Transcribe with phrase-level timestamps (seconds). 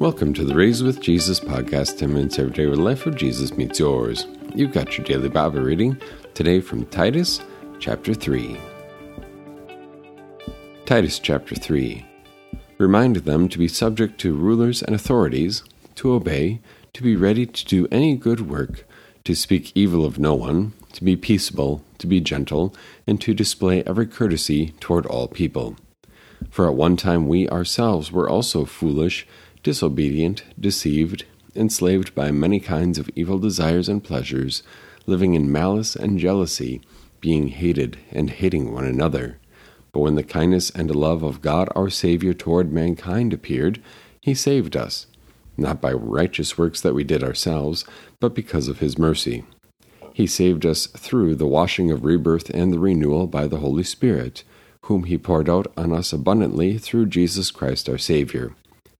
[0.00, 3.14] Welcome to the Raised with Jesus podcast, 10 minutes every day where the life of
[3.14, 4.26] Jesus meets yours.
[4.52, 6.00] You've got your daily Bible reading
[6.34, 7.40] today from Titus
[7.78, 8.58] chapter 3.
[10.84, 12.04] Titus chapter 3.
[12.76, 15.62] Remind them to be subject to rulers and authorities,
[15.94, 16.60] to obey,
[16.92, 18.84] to be ready to do any good work,
[19.22, 22.74] to speak evil of no one, to be peaceable, to be gentle,
[23.06, 25.76] and to display every courtesy toward all people.
[26.50, 29.26] For at one time we ourselves were also foolish
[29.64, 31.24] disobedient, deceived,
[31.56, 34.62] enslaved by many kinds of evil desires and pleasures,
[35.06, 36.80] living in malice and jealousy,
[37.20, 39.38] being hated and hating one another.
[39.90, 43.82] But when the kindness and love of God our Saviour toward mankind appeared,
[44.20, 45.06] he saved us,
[45.56, 47.86] not by righteous works that we did ourselves,
[48.20, 49.44] but because of his mercy.
[50.12, 54.44] He saved us through the washing of rebirth and the renewal by the Holy Spirit,
[54.82, 58.54] whom he poured out on us abundantly through Jesus Christ our Saviour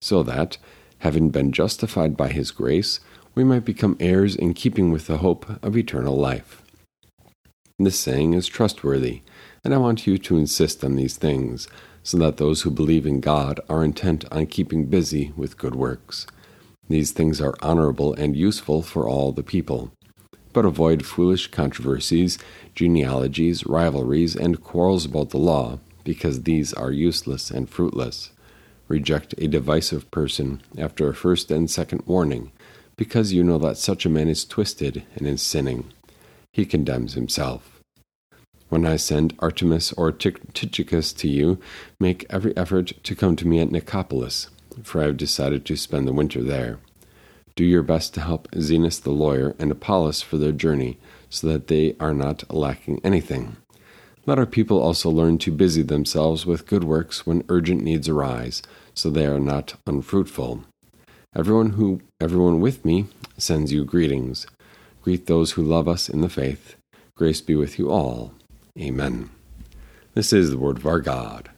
[0.00, 0.56] so that,
[0.98, 3.00] having been justified by his grace,
[3.34, 6.62] we might become heirs in keeping with the hope of eternal life.
[7.78, 9.22] This saying is trustworthy,
[9.64, 11.68] and I want you to insist on these things,
[12.02, 16.26] so that those who believe in God are intent on keeping busy with good works.
[16.88, 19.92] These things are honorable and useful for all the people.
[20.52, 22.38] But avoid foolish controversies,
[22.74, 28.32] genealogies, rivalries, and quarrels about the law, because these are useless and fruitless
[28.90, 32.50] reject a divisive person after a first and second warning,
[32.96, 35.90] because you know that such a man is twisted and is sinning.
[36.52, 37.80] He condemns himself.
[38.68, 41.58] When I send Artemas or Tychicus to you,
[41.98, 44.48] make every effort to come to me at Nicopolis,
[44.82, 46.78] for I have decided to spend the winter there.
[47.56, 51.68] Do your best to help Zenas the lawyer and Apollos for their journey, so that
[51.68, 53.56] they are not lacking anything.
[54.30, 58.62] Let our people also learn to busy themselves with good works when urgent needs arise,
[58.94, 60.62] so they are not unfruitful.
[61.34, 64.46] Everyone who everyone with me sends you greetings.
[65.02, 66.76] Greet those who love us in the faith.
[67.16, 68.32] Grace be with you all.
[68.78, 69.30] Amen.
[70.14, 71.50] This is the word of our God.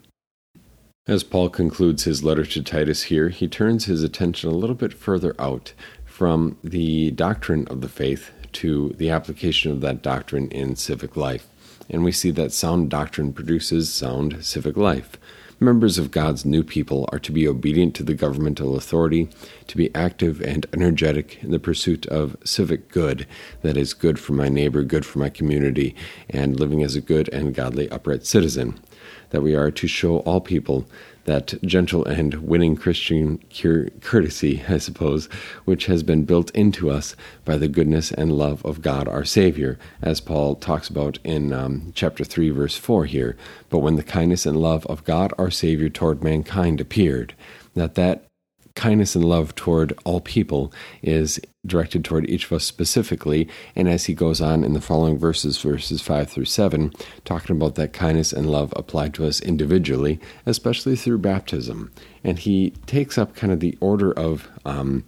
[1.06, 4.94] As Paul concludes his letter to Titus here, he turns his attention a little bit
[4.94, 5.74] further out
[6.06, 11.51] from the doctrine of the faith to the application of that doctrine in civic life.
[11.90, 15.18] And we see that sound doctrine produces sound civic life.
[15.60, 19.28] Members of God's new people are to be obedient to the governmental authority,
[19.68, 23.28] to be active and energetic in the pursuit of civic good,
[23.62, 25.94] that is, good for my neighbor, good for my community,
[26.28, 28.80] and living as a good and godly upright citizen.
[29.30, 30.86] That we are to show all people
[31.24, 33.38] that gentle and winning Christian
[34.00, 35.26] courtesy, I suppose,
[35.64, 37.14] which has been built into us
[37.44, 41.92] by the goodness and love of God our Savior, as Paul talks about in um,
[41.94, 43.36] chapter 3, verse 4 here.
[43.70, 47.34] But when the kindness and love of God our Savior toward mankind appeared,
[47.74, 48.26] that that
[48.74, 50.72] kindness and love toward all people
[51.02, 53.48] is directed toward each of us specifically.
[53.76, 56.92] And as he goes on in the following verses, verses 5 through 7,
[57.24, 61.92] talking about that kindness and love applied to us individually, especially through baptism.
[62.24, 64.48] And he takes up kind of the order of.
[64.64, 65.04] Um,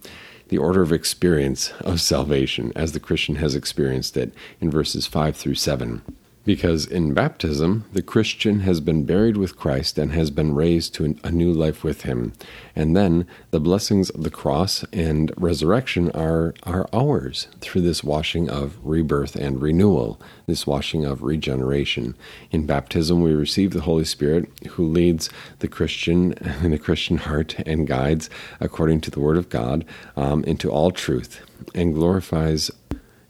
[0.49, 5.35] the order of experience of salvation as the Christian has experienced it in verses 5
[5.35, 6.03] through 7.
[6.45, 11.15] Because in baptism, the Christian has been buried with Christ and has been raised to
[11.23, 12.33] a new life with him.
[12.75, 18.49] And then the blessings of the cross and resurrection are, are ours through this washing
[18.49, 22.15] of rebirth and renewal, this washing of regeneration.
[22.51, 25.29] In baptism, we receive the Holy Spirit who leads
[25.59, 26.33] the Christian
[26.63, 28.29] in the Christian heart and guides
[28.59, 29.83] according to the Word of God
[30.15, 31.41] um, into all truth
[31.73, 32.69] and glorifies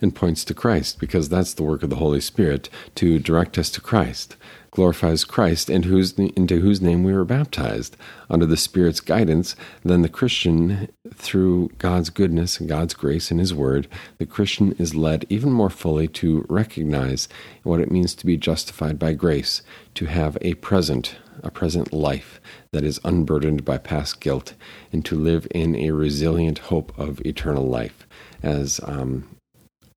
[0.02, 3.70] and points to Christ, because that's the work of the Holy Spirit to direct us
[3.72, 4.36] to Christ,
[4.72, 7.96] glorifies Christ, and whose, into whose name we were baptized.
[8.30, 13.54] Under the Spirit's guidance, then the Christian, through God's goodness and God's grace and His
[13.54, 17.30] Word, the Christian is led even more fully to recognize
[17.64, 19.62] what it means to be justified by grace,
[19.96, 22.40] to have a present a present life
[22.72, 24.54] that is unburdened by past guilt,
[24.92, 28.08] and to live in a resilient hope of eternal life.
[28.42, 29.35] As um,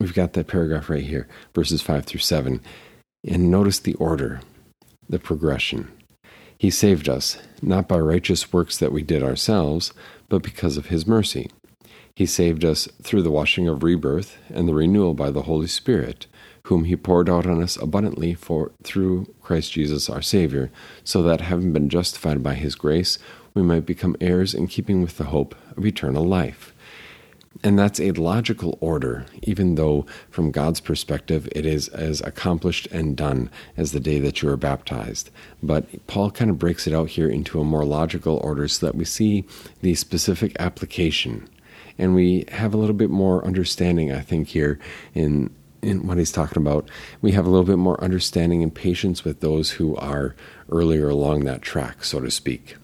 [0.01, 2.61] We've got that paragraph right here, verses 5 through 7.
[3.27, 4.41] And notice the order,
[5.09, 5.91] the progression.
[6.57, 9.93] He saved us, not by righteous works that we did ourselves,
[10.29, 11.51] but because of His mercy.
[12.15, 16.27] He saved us through the washing of rebirth and the renewal by the Holy Spirit,
[16.65, 20.71] whom He poured out on us abundantly for through Christ Jesus our Savior,
[21.03, 23.19] so that having been justified by His grace,
[23.53, 26.73] we might become heirs in keeping with the hope of eternal life.
[27.65, 33.17] And that's a logical order, even though from God's perspective it is as accomplished and
[33.17, 35.31] done as the day that you are baptized.
[35.63, 38.95] But Paul kind of breaks it out here into a more logical order so that
[38.95, 39.45] we see
[39.83, 41.49] the specific application.
[41.99, 44.79] And we have a little bit more understanding, I think, here
[45.15, 45.51] in
[45.81, 46.89] in what he's talking about,
[47.23, 50.35] we have a little bit more understanding and patience with those who are
[50.71, 52.77] earlier along that track, so to speak.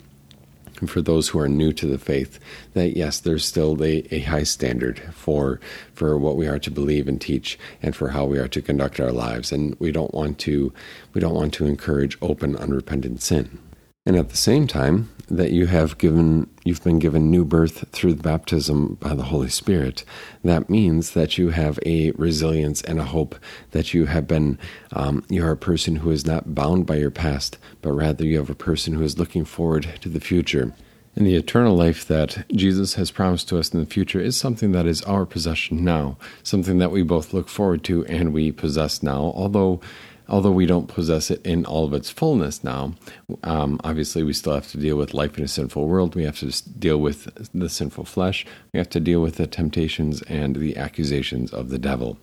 [0.80, 2.38] And for those who are new to the faith,
[2.74, 5.60] that yes, there's still a, a high standard for
[5.94, 9.00] for what we are to believe and teach, and for how we are to conduct
[9.00, 9.52] our lives.
[9.52, 10.72] And we don't want to
[11.12, 13.58] we don't want to encourage open, unrepentant sin.
[14.06, 18.14] And at the same time, that you have given you've been given new birth through
[18.14, 20.04] the baptism by the Holy Spirit.
[20.42, 23.34] That means that you have a resilience and a hope
[23.70, 24.58] that you have been
[24.92, 28.38] um, you are a person who is not bound by your past, but rather you
[28.38, 30.74] have a person who is looking forward to the future.
[31.16, 34.72] And the eternal life that Jesus has promised to us in the future is something
[34.72, 39.00] that is our possession now, something that we both look forward to and we possess
[39.00, 39.80] now, although
[40.28, 42.94] although we don't possess it in all of its fullness now,
[43.42, 46.14] um, obviously we still have to deal with life in a sinful world.
[46.14, 48.46] We have to deal with the sinful flesh.
[48.72, 52.18] We have to deal with the temptations and the accusations of the devil.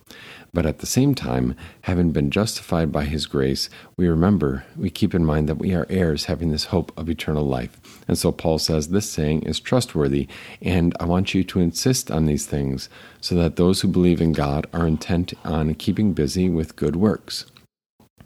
[0.54, 5.14] But at the same time, having been justified by his grace, we remember, we keep
[5.14, 7.80] in mind that we are heirs having this hope of eternal life.
[8.06, 10.28] And so Paul says this saying is trustworthy,
[10.60, 12.90] and I want you to insist on these things
[13.20, 17.46] so that those who believe in God are intent on keeping busy with good works.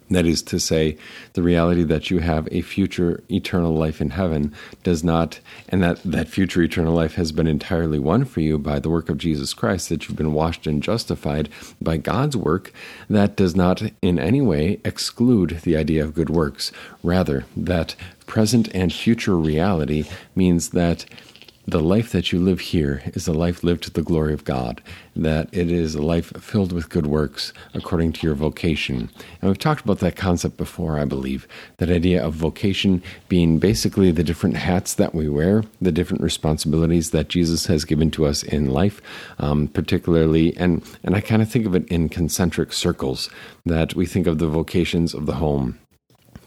[0.09, 0.97] That is to say,
[1.33, 4.55] the reality that you have a future eternal life in heaven
[4.85, 8.79] does not, and that that future eternal life has been entirely won for you by
[8.79, 11.49] the work of Jesus Christ, that you've been washed and justified
[11.81, 12.73] by God's work,
[13.11, 16.71] that does not in any way exclude the idea of good works.
[17.03, 20.05] Rather, that present and future reality
[20.35, 21.05] means that
[21.67, 24.81] the life that you live here is a life lived to the glory of God,
[25.17, 29.11] that it is a life filled with good works according to your vocation.
[29.41, 31.49] And we've talked about that concept before, I believe.
[31.79, 37.11] That idea of vocation being basically the different hats that we wear, the different responsibilities
[37.11, 39.03] that Jesus has given to us in life,
[39.39, 43.29] um, particularly, and, and I kind of think of it in concentric circles,
[43.65, 45.81] that we think of the vocations of the home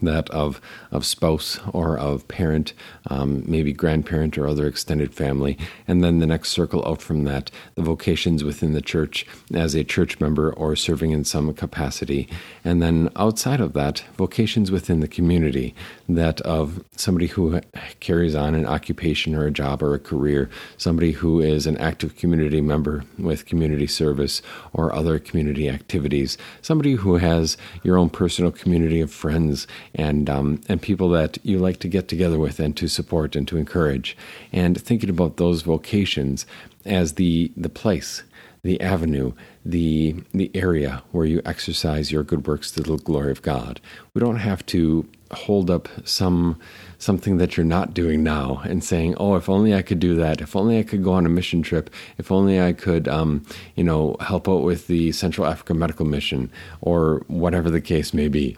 [0.02, 0.62] that of
[0.92, 2.74] of spouse or of parent,
[3.10, 5.58] um, maybe grandparent or other extended family,
[5.88, 9.84] and then the next circle out from that, the vocations within the church as a
[9.84, 12.28] church member or serving in some capacity,
[12.64, 15.76] and then outside of that, vocations within the community,
[16.08, 17.62] that of somebody who
[18.00, 22.16] carries on an occupation or a job or a career, somebody who is an active
[22.16, 24.42] community member with community service
[24.74, 30.62] or other community activities, somebody who has your own personal community of friends and um,
[30.68, 34.16] and people that you like to get together with and to support and to encourage,
[34.52, 36.46] and thinking about those vocations
[36.86, 38.24] as the the place,
[38.64, 39.34] the avenue,
[39.66, 43.80] the the area where you exercise your good works to the glory of God.
[44.14, 46.60] We don't have to hold up some
[46.98, 50.42] something that you're not doing now and saying, "Oh, if only I could do that.
[50.42, 51.90] If only I could go on a mission trip.
[52.18, 53.46] If only I could, um,
[53.76, 56.52] you know, help out with the Central Africa Medical Mission
[56.82, 58.58] or whatever the case may be."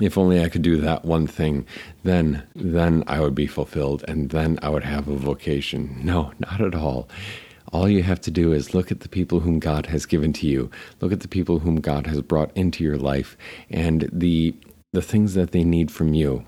[0.00, 1.66] If only I could do that one thing,
[2.04, 6.00] then then I would be fulfilled and then I would have a vocation.
[6.02, 7.08] No, not at all.
[7.72, 10.46] All you have to do is look at the people whom God has given to
[10.46, 10.70] you.
[11.00, 13.36] Look at the people whom God has brought into your life
[13.70, 14.54] and the
[14.92, 16.44] the things that they need from you.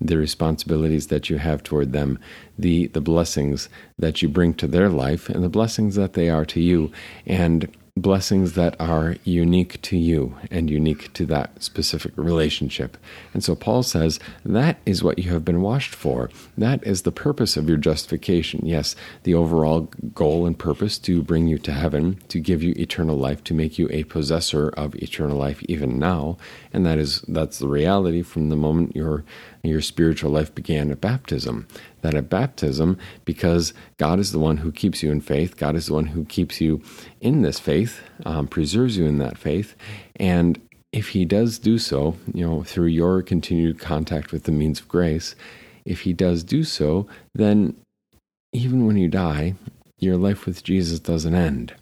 [0.00, 2.18] The responsibilities that you have toward them,
[2.58, 3.68] the the blessings
[3.98, 6.92] that you bring to their life and the blessings that they are to you
[7.26, 7.68] and
[8.00, 12.96] blessings that are unique to you and unique to that specific relationship.
[13.34, 16.30] And so Paul says that is what you have been washed for.
[16.56, 18.64] That is the purpose of your justification.
[18.64, 23.16] Yes, the overall goal and purpose to bring you to heaven, to give you eternal
[23.16, 26.36] life, to make you a possessor of eternal life even now.
[26.72, 29.24] And that is that's the reality from the moment your
[29.62, 31.66] your spiritual life began at baptism
[32.02, 35.86] that at baptism, because God is the one who keeps you in faith, God is
[35.86, 36.82] the one who keeps you
[37.20, 39.74] in this faith, um, preserves you in that faith,
[40.16, 40.60] and
[40.92, 44.88] if He does do so, you know, through your continued contact with the means of
[44.88, 45.34] grace,
[45.84, 47.76] if He does do so, then
[48.52, 49.54] even when you die,
[49.98, 51.74] your life with Jesus doesn't end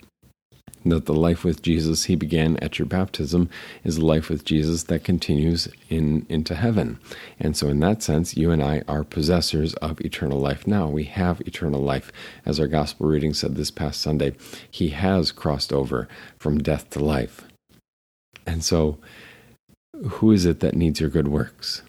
[0.91, 3.49] that the life with Jesus he began at your baptism
[3.85, 6.99] is life with Jesus that continues in into heaven.
[7.39, 10.89] And so in that sense, you and I are possessors of eternal life now.
[10.89, 12.13] We have eternal life.
[12.45, 14.35] As our gospel reading said this past Sunday,
[14.71, 17.45] he has crossed over from death to life.
[18.47, 18.99] And so
[20.05, 21.83] who is it that needs your good works?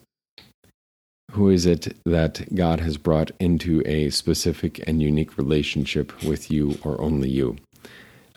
[1.32, 6.80] Who is it that God has brought into a specific and unique relationship with you
[6.84, 7.58] or only you?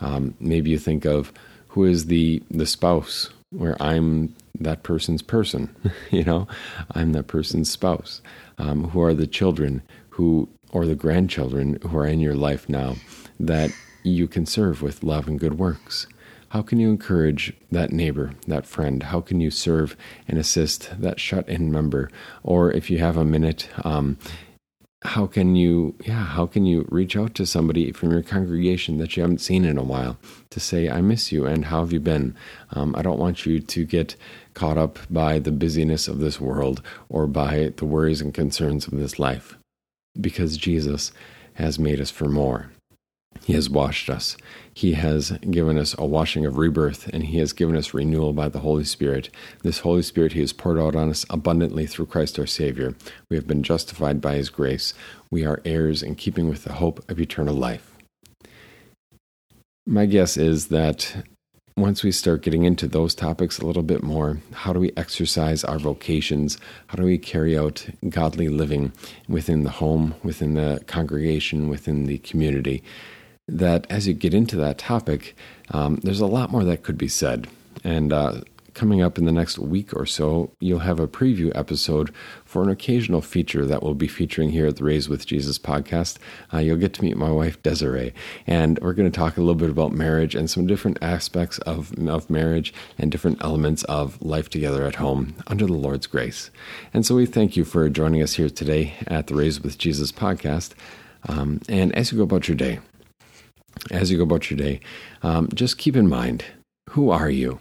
[0.01, 1.33] Um, maybe you think of
[1.69, 5.75] who is the the spouse where I'm that person's person,
[6.11, 6.47] you know,
[6.93, 8.21] I'm that person's spouse.
[8.59, 12.97] Um, who are the children who or the grandchildren who are in your life now
[13.39, 13.71] that
[14.03, 16.07] you can serve with love and good works?
[16.51, 19.05] How can you encourage that neighbor, that friend?
[19.05, 22.11] How can you serve and assist that shut in member?
[22.43, 24.19] Or if you have a minute, um,
[25.03, 29.17] how can you yeah how can you reach out to somebody from your congregation that
[29.17, 30.19] you haven't seen in a while
[30.51, 32.35] to say i miss you and how have you been?
[32.73, 34.15] Um, i don't want you to get
[34.53, 38.99] caught up by the busyness of this world or by the worries and concerns of
[38.99, 39.57] this life
[40.21, 41.13] because jesus
[41.55, 42.71] has made us for more
[43.45, 44.37] he has washed us.
[44.73, 48.49] He has given us a washing of rebirth, and He has given us renewal by
[48.49, 49.31] the Holy Spirit.
[49.63, 52.95] This Holy Spirit He has poured out on us abundantly through Christ our Savior.
[53.29, 54.95] We have been justified by His grace.
[55.31, 57.97] We are heirs in keeping with the hope of eternal life.
[59.87, 61.25] My guess is that
[61.77, 65.65] once we start getting into those topics a little bit more, how do we exercise
[65.65, 66.59] our vocations?
[66.89, 68.93] How do we carry out godly living
[69.29, 72.83] within the home, within the congregation, within the community?
[73.59, 75.37] That as you get into that topic,
[75.71, 77.49] um, there's a lot more that could be said.
[77.85, 78.41] And uh,
[78.75, 82.15] coming up in the next week or so, you'll have a preview episode
[82.45, 86.19] for an occasional feature that we'll be featuring here at the Raise with Jesus podcast.
[86.53, 88.15] Uh, you'll get to meet my wife, Desiree,
[88.47, 91.93] and we're going to talk a little bit about marriage and some different aspects of,
[92.09, 96.51] of marriage and different elements of life together at home under the Lord's grace.
[96.95, 100.13] And so we thank you for joining us here today at the Raise with Jesus
[100.13, 100.73] podcast.
[101.29, 102.79] Um, and as you go about your day,
[103.91, 104.81] as you go about your day,
[105.23, 106.45] um, just keep in mind
[106.91, 107.61] who are you?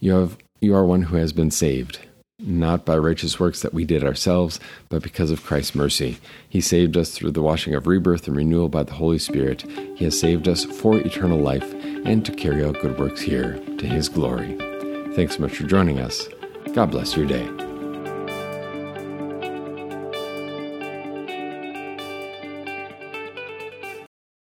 [0.00, 1.98] You have you are one who has been saved,
[2.38, 6.18] not by righteous works that we did ourselves, but because of Christ's mercy.
[6.48, 9.62] He saved us through the washing of rebirth and renewal by the Holy Spirit.
[9.96, 13.86] He has saved us for eternal life and to carry out good works here to
[13.86, 14.56] His glory.
[15.14, 16.28] Thanks so much for joining us.
[16.72, 17.63] God bless your day.